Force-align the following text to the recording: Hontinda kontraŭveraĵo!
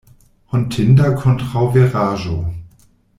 Hontinda 0.53 1.09
kontraŭveraĵo! 1.19 2.39